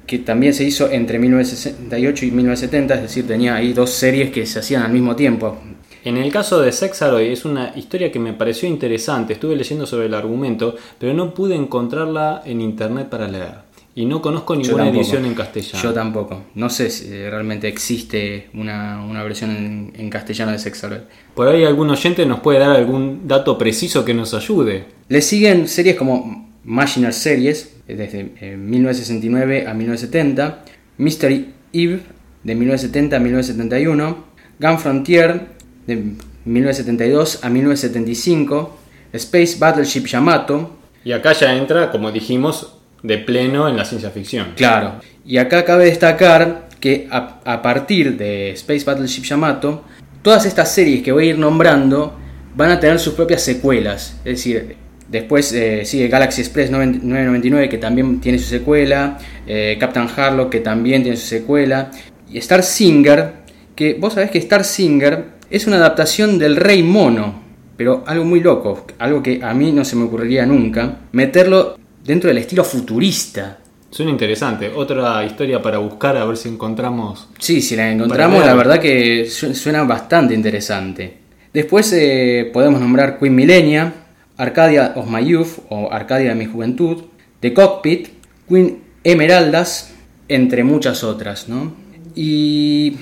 que 0.06 0.18
también 0.18 0.54
se 0.54 0.64
hizo 0.64 0.90
entre 0.90 1.18
1968 1.18 2.26
y 2.26 2.30
1970, 2.30 2.94
es 2.94 3.02
decir, 3.02 3.26
tenía 3.26 3.56
ahí 3.56 3.72
dos 3.72 3.90
series 3.90 4.30
que 4.30 4.46
se 4.46 4.58
hacían 4.58 4.82
al 4.82 4.92
mismo 4.92 5.16
tiempo. 5.16 5.58
En 6.04 6.18
el 6.18 6.30
caso 6.30 6.60
de 6.60 6.70
Sexaroid 6.70 7.30
es 7.30 7.46
una 7.46 7.72
historia 7.76 8.12
que 8.12 8.18
me 8.18 8.34
pareció 8.34 8.68
interesante, 8.68 9.32
estuve 9.32 9.56
leyendo 9.56 9.86
sobre 9.86 10.04
el 10.06 10.12
argumento, 10.12 10.76
pero 10.98 11.14
no 11.14 11.32
pude 11.32 11.54
encontrarla 11.54 12.42
en 12.44 12.60
internet 12.60 13.08
para 13.08 13.26
leer. 13.26 13.64
Y 13.94 14.04
no 14.04 14.20
conozco 14.20 14.54
ninguna 14.54 14.88
edición 14.88 15.24
en 15.24 15.34
castellano. 15.34 15.82
Yo 15.82 15.94
tampoco. 15.94 16.42
No 16.56 16.68
sé 16.68 16.90
si 16.90 17.08
realmente 17.08 17.68
existe 17.68 18.50
una, 18.52 19.22
versión 19.22 19.92
en, 19.94 20.10
castellano 20.10 20.52
de 20.52 20.58
Sexaroid. 20.58 21.00
Por 21.34 21.48
ahí 21.48 21.64
algún 21.64 21.88
oyente 21.88 22.26
nos 22.26 22.40
puede 22.40 22.58
dar 22.58 22.72
algún 22.72 23.26
dato 23.26 23.56
preciso 23.56 24.04
que 24.04 24.12
nos 24.12 24.34
ayude. 24.34 24.84
Le 25.08 25.22
siguen 25.22 25.68
series 25.68 25.96
como 25.96 26.50
Machiner 26.64 27.14
Series, 27.14 27.76
desde 27.86 28.24
1969 28.56 29.58
eh, 29.58 29.68
a 29.68 29.72
1970, 29.72 30.64
Mystery 30.98 31.54
Eve, 31.72 32.00
de 32.42 32.54
1970 32.54 33.16
a 33.16 33.20
1971, 33.20 34.24
Gun 34.58 34.78
Frontier, 34.78 35.53
de 35.86 36.14
1972 36.44 37.40
a 37.42 37.48
1975, 37.48 38.78
Space 39.12 39.56
Battleship 39.58 40.06
Yamato. 40.06 40.76
Y 41.04 41.12
acá 41.12 41.32
ya 41.32 41.54
entra, 41.56 41.90
como 41.90 42.10
dijimos, 42.10 42.78
de 43.02 43.18
pleno 43.18 43.68
en 43.68 43.76
la 43.76 43.84
ciencia 43.84 44.10
ficción. 44.10 44.52
Claro. 44.56 44.94
Y 45.24 45.36
acá 45.36 45.64
cabe 45.64 45.86
destacar 45.86 46.68
que 46.80 47.08
a, 47.10 47.62
partir 47.62 48.16
de 48.18 48.50
Space 48.50 48.84
Battleship 48.84 49.22
Yamato, 49.22 49.84
todas 50.22 50.44
estas 50.44 50.72
series 50.72 51.02
que 51.02 51.12
voy 51.12 51.28
a 51.28 51.30
ir 51.30 51.38
nombrando 51.38 52.14
van 52.54 52.70
a 52.70 52.80
tener 52.80 52.98
sus 52.98 53.14
propias 53.14 53.42
secuelas. 53.42 54.20
Es 54.24 54.36
decir, 54.36 54.76
después 55.08 55.52
eh, 55.52 55.84
sigue 55.84 56.08
Galaxy 56.08 56.42
Express 56.42 56.70
999 56.70 57.68
que 57.68 57.78
también 57.78 58.20
tiene 58.20 58.38
su 58.38 58.46
secuela, 58.46 59.18
eh, 59.46 59.76
Captain 59.80 60.08
Harlock 60.14 60.50
que 60.50 60.60
también 60.60 61.02
tiene 61.02 61.16
su 61.16 61.26
secuela, 61.26 61.90
y 62.30 62.38
Star 62.38 62.62
Singer, 62.62 63.43
que 63.74 63.94
vos 63.94 64.14
sabés 64.14 64.30
que 64.30 64.38
Star 64.38 64.64
Singer 64.64 65.34
es 65.50 65.66
una 65.66 65.76
adaptación 65.76 66.38
del 66.38 66.56
Rey 66.56 66.82
Mono, 66.82 67.42
pero 67.76 68.04
algo 68.06 68.24
muy 68.24 68.40
loco, 68.40 68.86
algo 68.98 69.22
que 69.22 69.40
a 69.42 69.52
mí 69.54 69.72
no 69.72 69.84
se 69.84 69.96
me 69.96 70.04
ocurriría 70.04 70.46
nunca, 70.46 71.00
meterlo 71.12 71.78
dentro 72.04 72.28
del 72.28 72.38
estilo 72.38 72.64
futurista. 72.64 73.58
Suena 73.90 74.10
interesante. 74.10 74.72
Otra 74.74 75.24
historia 75.24 75.62
para 75.62 75.78
buscar 75.78 76.16
a 76.16 76.24
ver 76.24 76.36
si 76.36 76.48
encontramos. 76.48 77.28
Sí, 77.38 77.62
si 77.62 77.76
la 77.76 77.92
encontramos, 77.92 78.44
la 78.44 78.54
verdad 78.54 78.80
que 78.80 79.28
suena 79.28 79.84
bastante 79.84 80.34
interesante. 80.34 81.18
Después 81.52 81.92
eh, 81.92 82.50
podemos 82.52 82.80
nombrar 82.80 83.20
Queen 83.20 83.34
Millenia, 83.34 83.92
Arcadia 84.36 84.94
of 84.96 85.08
My 85.08 85.24
Youth 85.24 85.60
o 85.68 85.92
Arcadia 85.92 86.30
de 86.30 86.34
mi 86.34 86.46
Juventud, 86.46 87.04
The 87.38 87.54
Cockpit, 87.54 88.08
Queen 88.48 88.82
Emeraldas, 89.04 89.94
entre 90.26 90.64
muchas 90.64 91.04
otras, 91.04 91.48
¿no? 91.48 91.72
Y 92.16 92.96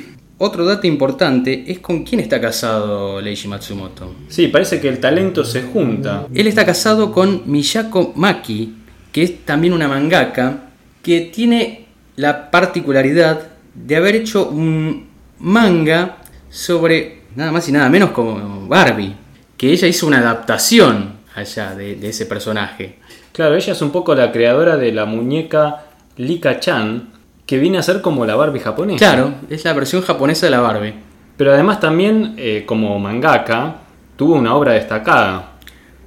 otro 0.45 0.65
dato 0.65 0.89
importante 0.89 1.65
es 1.69 1.79
con 1.79 2.03
quién 2.03 2.21
está 2.21 2.41
casado 2.41 3.21
Leiji 3.21 3.47
Matsumoto. 3.47 4.13
Sí, 4.29 4.49
parece 4.49 4.81
que 4.81 4.89
el 4.89 4.99
talento 4.99 5.45
se 5.45 5.63
junta. 5.63 6.27
Él 6.35 6.49
está 6.49 6.67
casado 6.67 7.13
con 7.13 7.43
Miyako 7.47 8.13
Maki, 8.17 8.75
que 9.13 9.23
es 9.23 9.45
también 9.45 9.73
una 9.73 9.87
mangaka, 9.87 10.71
que 11.01 11.21
tiene 11.33 11.87
la 12.17 12.51
particularidad 12.51 13.53
de 13.73 13.95
haber 13.97 14.17
hecho 14.17 14.49
un 14.49 15.07
manga 15.39 16.19
sobre 16.51 17.21
nada 17.37 17.53
más 17.53 17.69
y 17.69 17.73
nada 17.73 17.89
menos 17.89 18.11
como 18.11 18.67
Barbie, 18.67 19.15
que 19.57 19.71
ella 19.71 19.87
hizo 19.87 20.09
una 20.09 20.19
adaptación 20.19 21.21
allá 21.37 21.77
de, 21.77 22.09
ese 22.09 22.27
personaje. 22.27 22.97
Claro, 23.33 23.55
ella 23.55 23.75
es 23.75 23.81
un 23.81 23.93
poco 23.93 24.13
la 24.17 24.33
creadora 24.33 24.77
de 24.77 24.91
la 24.91 25.05
muñeca 25.05 25.85
Lika-chan, 26.17 27.12
que 27.53 27.59
viene 27.59 27.77
a 27.77 27.83
ser 27.83 28.01
como 28.01 28.25
la 28.25 28.35
Barbie 28.35 28.61
japonesa. 28.61 28.97
Claro, 28.97 29.35
es 29.51 29.63
la 29.67 29.75
versión 29.75 30.01
japonesa 30.01 30.47
de 30.47 30.53
la 30.53 30.61
Barbie. 30.61 30.95
Pero 31.37 31.53
además 31.53 31.81
también, 31.81 32.33
eh, 32.39 32.65
como 32.65 32.99
mangaka, 32.99 33.77
tuvo 34.17 34.37
una 34.37 34.55
obra 34.55 34.73
destacada. 34.73 35.51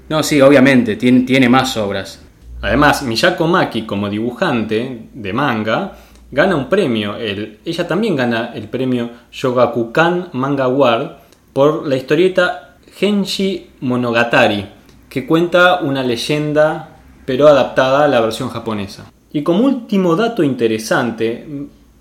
No, 0.10 0.24
sí, 0.24 0.42
obviamente, 0.42 0.96
tiene, 0.96 1.20
tiene 1.20 1.48
más 1.48 1.78
obras. 1.78 2.20
Además, 2.64 3.04
Miyako 3.04 3.46
Maki, 3.46 3.84
como 3.84 4.10
dibujante 4.10 5.10
de 5.14 5.34
manga, 5.34 5.92
gana 6.32 6.56
un 6.56 6.68
premio. 6.68 7.16
ella 7.16 7.88
también 7.88 8.16
gana 8.16 8.50
el 8.56 8.68
premio 8.68 9.12
Shogakukan 9.32 10.30
Manga 10.34 10.64
Award 10.64 11.12
por 11.54 11.86
la 11.86 11.96
historieta 11.96 12.78
Genshi 12.92 13.70
Monogatari, 13.82 14.66
que 15.08 15.28
cuenta 15.28 15.82
una 15.82 16.02
leyenda 16.02 16.90
pero 17.24 17.48
adaptada 17.48 18.06
a 18.06 18.08
la 18.08 18.20
versión 18.20 18.50
japonesa. 18.50 19.12
Y 19.36 19.44
como 19.44 19.66
último 19.66 20.16
dato 20.16 20.44
interesante, 20.44 21.46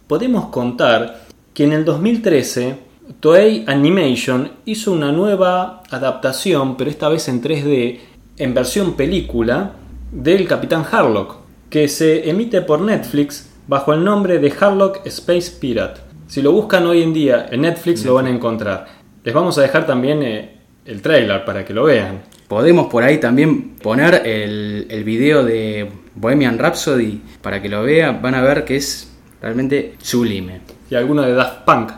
podemos 0.07 0.51
contar 0.51 1.25
que 1.53 1.65
en 1.65 1.73
el 1.73 1.85
2013 1.85 2.77
Toei 3.19 3.65
Animation 3.67 4.53
hizo 4.67 4.93
una 4.93 5.11
nueva 5.11 5.83
adaptación, 5.91 6.77
pero 6.77 6.91
esta 6.91 7.09
vez 7.09 7.27
en 7.27 7.43
3D, 7.43 7.99
en 8.37 8.55
versión 8.55 8.95
película, 8.95 9.73
del 10.13 10.47
Capitán 10.47 10.85
Harlock, 10.89 11.39
que 11.71 11.89
se 11.89 12.31
emite 12.31 12.61
por 12.61 12.81
Netflix 12.81 13.51
bajo 13.67 13.93
el 13.93 14.05
nombre 14.05 14.39
de 14.39 14.55
Harlock 14.61 15.05
Space 15.05 15.55
Pirate. 15.61 16.03
Si 16.29 16.41
lo 16.41 16.53
buscan 16.53 16.87
hoy 16.87 17.03
en 17.03 17.13
día 17.13 17.49
en 17.51 17.63
Netflix 17.63 18.05
lo 18.05 18.15
van 18.15 18.27
a 18.27 18.31
encontrar. 18.31 18.87
Les 19.25 19.35
vamos 19.35 19.59
a 19.59 19.63
dejar 19.63 19.89
también 19.89 20.23
eh, 20.23 20.61
el 20.87 21.03
trailer 21.03 21.45
para 21.45 21.65
que 21.65 21.75
lo 21.75 21.83
vean. 21.83 22.23
podemos 22.47 22.87
por 22.87 23.03
ahí 23.03 23.19
también 23.19 23.71
poner 23.83 24.23
el, 24.25 24.87
el 24.89 25.03
video 25.03 25.43
de 25.43 26.04
Bohemian 26.15 26.59
Rhapsody 26.59 27.21
para 27.43 27.61
que 27.63 27.69
lo 27.69 27.83
vean. 27.83 28.21
Van 28.23 28.35
a 28.35 28.43
ver 28.43 28.65
que 28.65 28.77
es 28.77 29.13
realmente 29.41 29.95
sublime. 30.03 30.61
Y 30.91 30.95
alguno 30.95 31.23
de 31.23 31.33
Daft 31.35 31.65
Punk. 31.65 31.91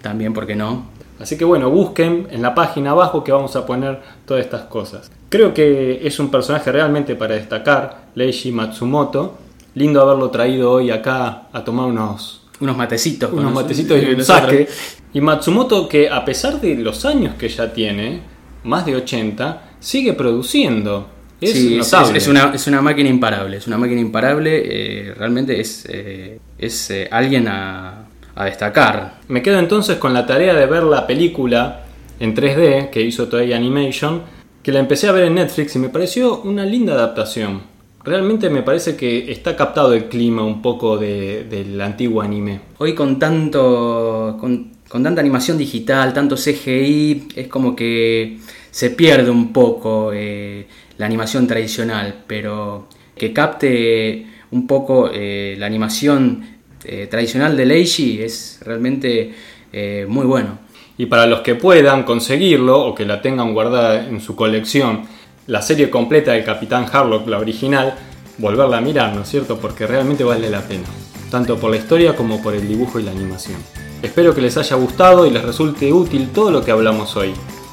También, 0.00 0.32
¿por 0.34 0.46
qué 0.46 0.54
no? 0.56 0.86
Así 1.20 1.38
que 1.38 1.44
bueno, 1.44 1.70
busquen 1.70 2.26
en 2.30 2.42
la 2.42 2.54
página 2.54 2.90
abajo 2.90 3.22
que 3.22 3.30
vamos 3.30 3.54
a 3.54 3.64
poner 3.64 4.00
todas 4.26 4.44
estas 4.44 4.62
cosas. 4.62 5.10
Creo 5.28 5.54
que 5.54 6.04
es 6.06 6.18
un 6.18 6.30
personaje 6.30 6.70
realmente 6.72 7.14
para 7.14 7.34
destacar, 7.34 8.06
Leiji 8.14 8.50
Matsumoto. 8.52 9.38
Lindo 9.74 10.02
haberlo 10.02 10.30
traído 10.30 10.70
hoy 10.72 10.90
acá 10.90 11.44
a 11.52 11.64
tomar 11.64 11.86
unos, 11.86 12.42
Unos 12.60 12.76
matecitos. 12.76 13.32
unos 13.32 13.44
nos- 13.44 13.54
matecitos 13.62 14.02
y 14.02 14.06
un 14.06 14.22
saque. 14.24 14.68
Y 15.14 15.20
Matsumoto 15.20 15.88
que 15.88 16.10
a 16.10 16.24
pesar 16.24 16.60
de 16.60 16.74
los 16.74 17.04
años 17.06 17.36
que 17.36 17.48
ya 17.48 17.72
tiene, 17.72 18.20
más 18.64 18.84
de 18.84 18.96
80, 18.96 19.62
sigue 19.80 20.12
produciendo. 20.14 21.06
Es 21.42 21.52
Sí, 21.52 21.78
es, 21.78 21.92
notable. 21.92 22.18
es- 22.18 22.24
es 22.24 22.28
una, 22.28 22.52
es 22.54 22.66
una 22.68 22.80
máquina 22.82 23.08
imparable, 23.10 23.56
es 23.56 23.66
una 23.66 23.76
máquina 23.78 24.00
imparable, 24.00 24.62
eh, 24.64 25.14
realmente 25.14 25.60
es, 25.60 25.84
eh, 25.88 26.38
es 26.58 26.90
eh, 26.90 27.08
alguien 27.10 27.48
a, 27.48 28.06
a 28.34 28.44
destacar. 28.44 29.18
Me 29.28 29.42
quedo 29.42 29.58
entonces 29.58 29.96
con 29.98 30.14
la 30.14 30.24
tarea 30.24 30.54
de 30.54 30.66
ver 30.66 30.84
la 30.84 31.06
película 31.06 31.84
en 32.20 32.34
3D 32.34 32.90
que 32.90 33.02
hizo 33.02 33.26
Toei 33.28 33.52
Animation, 33.52 34.22
que 34.62 34.70
la 34.72 34.78
empecé 34.78 35.08
a 35.08 35.12
ver 35.12 35.24
en 35.24 35.34
Netflix 35.34 35.74
y 35.74 35.80
me 35.80 35.88
pareció 35.88 36.40
una 36.42 36.64
linda 36.64 36.94
adaptación. 36.94 37.62
Realmente 38.04 38.48
me 38.50 38.62
parece 38.62 38.96
que 38.96 39.30
está 39.30 39.54
captado 39.56 39.92
el 39.94 40.04
clima 40.06 40.44
un 40.44 40.62
poco 40.62 40.96
de- 40.96 41.44
del 41.44 41.80
antiguo 41.80 42.22
anime. 42.22 42.60
Hoy 42.78 42.94
con 42.94 43.18
tanto 43.18 44.36
con, 44.40 44.72
con 44.88 45.02
tanta 45.02 45.20
animación 45.20 45.58
digital, 45.58 46.12
tanto 46.12 46.36
CGI, 46.36 47.28
es 47.36 47.48
como 47.48 47.74
que 47.76 48.38
se 48.70 48.90
pierde 48.90 49.30
un 49.30 49.52
poco 49.52 50.10
eh, 50.14 50.66
la 50.98 51.06
animación 51.06 51.46
tradicional, 51.46 52.24
pero 52.26 52.88
que 53.16 53.32
capte 53.32 54.26
un 54.50 54.66
poco 54.66 55.10
eh, 55.12 55.56
la 55.58 55.66
animación 55.66 56.44
eh, 56.84 57.06
tradicional 57.10 57.56
de 57.56 57.66
Leiji 57.66 58.20
es 58.22 58.60
realmente 58.62 59.34
eh, 59.72 60.06
muy 60.08 60.26
bueno. 60.26 60.58
Y 60.98 61.06
para 61.06 61.26
los 61.26 61.40
que 61.40 61.54
puedan 61.54 62.02
conseguirlo 62.04 62.80
o 62.80 62.94
que 62.94 63.06
la 63.06 63.22
tengan 63.22 63.54
guardada 63.54 64.06
en 64.06 64.20
su 64.20 64.36
colección, 64.36 65.02
la 65.46 65.62
serie 65.62 65.90
completa 65.90 66.32
del 66.32 66.44
Capitán 66.44 66.86
Harlock, 66.92 67.26
la 67.28 67.38
original, 67.38 67.94
volverla 68.38 68.78
a 68.78 68.80
mirar, 68.80 69.14
¿no 69.14 69.22
es 69.22 69.28
cierto? 69.28 69.58
Porque 69.58 69.86
realmente 69.86 70.22
vale 70.22 70.50
la 70.50 70.60
pena, 70.60 70.84
tanto 71.30 71.58
por 71.58 71.70
la 71.70 71.78
historia 71.78 72.14
como 72.14 72.42
por 72.42 72.54
el 72.54 72.68
dibujo 72.68 73.00
y 73.00 73.04
la 73.04 73.10
animación. 73.10 73.58
Espero 74.02 74.34
que 74.34 74.40
les 74.40 74.56
haya 74.56 74.76
gustado 74.76 75.26
y 75.26 75.30
les 75.30 75.42
resulte 75.42 75.92
útil 75.92 76.28
todo 76.32 76.50
lo 76.50 76.64
que 76.64 76.72
hablamos 76.72 77.16
hoy. 77.16 77.32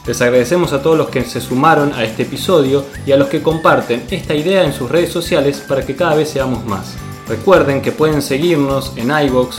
Les 0.10 0.20
agradecemos 0.24 0.74
a 0.74 0.82
todos 0.82 0.98
los 0.98 1.10
que 1.10 1.24
se 1.24 1.40
sumaron 1.40 1.94
a 1.94 2.04
este 2.04 2.24
episodio 2.24 2.84
y 3.06 3.12
a 3.12 3.16
los 3.16 3.28
que 3.28 3.44
comparten 3.44 4.08
esta 4.10 4.34
idea 4.34 4.64
en 4.64 4.74
sus 4.74 4.90
redes 4.90 5.12
sociales 5.12 5.64
para 5.68 5.86
que 5.86 5.96
cada 5.96 6.16
vez 6.16 6.32
seamos 6.32 6.66
más. 6.66 6.96
Recuerden 7.28 7.80
que 7.80 7.92
pueden 7.92 8.24
seguirnos 8.24 8.92
en 8.96 9.12
iBox 9.12 9.58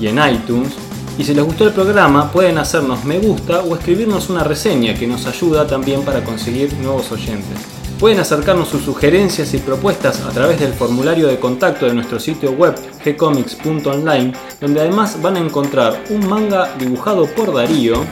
y 0.00 0.06
en 0.06 0.16
iTunes 0.16 0.72
y 1.18 1.24
si 1.24 1.34
les 1.34 1.44
gustó 1.44 1.66
el 1.66 1.74
programa 1.74 2.32
pueden 2.32 2.56
hacernos 2.56 3.04
me 3.04 3.18
gusta 3.18 3.60
o 3.60 3.76
escribirnos 3.76 4.30
una 4.30 4.42
reseña 4.42 4.94
que 4.94 5.06
nos 5.06 5.26
ayuda 5.26 5.66
también 5.66 6.00
para 6.00 6.24
conseguir 6.24 6.72
nuevos 6.78 7.12
oyentes. 7.12 7.58
Pueden 7.98 8.20
acercarnos 8.20 8.68
sus 8.68 8.80
sugerencias 8.80 9.52
y 9.52 9.58
propuestas 9.58 10.22
a 10.22 10.30
través 10.30 10.60
del 10.60 10.72
formulario 10.72 11.26
de 11.26 11.38
contacto 11.38 11.84
de 11.84 11.92
nuestro 11.92 12.18
sitio 12.18 12.52
web 12.52 12.74
gcomics.online, 13.04 14.32
donde 14.62 14.80
además 14.80 15.20
van 15.20 15.36
a 15.36 15.40
encontrar 15.40 16.02
un 16.08 16.26
manga 16.26 16.74
dibujado 16.78 17.26
por 17.26 17.52
Darío. 17.52 18.02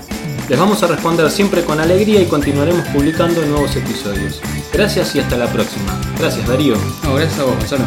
Les 0.49 0.59
vamos 0.59 0.83
a 0.83 0.87
responder 0.87 1.31
siempre 1.31 1.62
con 1.62 1.78
alegría 1.78 2.23
y 2.23 2.26
continuaremos 2.26 2.87
publicando 2.88 3.45
nuevos 3.45 3.76
episodios. 3.76 4.40
Gracias 4.73 5.14
y 5.14 5.21
hasta 5.21 5.37
la 5.37 5.53
próxima. 5.53 6.01
Gracias 6.18 6.49
Darío. 6.49 6.75
No, 7.05 7.14
gracias 7.14 7.38
a 7.38 7.44
vos, 7.44 7.55
Gonzalo. 7.57 7.85